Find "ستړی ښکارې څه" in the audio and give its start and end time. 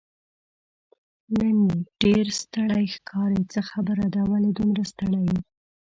2.41-3.59